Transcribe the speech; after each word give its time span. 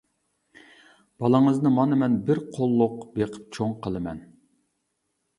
بالىڭىزنى 1.23 1.71
مانا 1.75 1.99
مەن 2.03 2.15
بىر 2.29 2.41
قوللۇق 2.55 2.95
بېقىپ 3.19 3.53
چوڭ 3.57 3.75
قىلىمەن. 3.85 4.23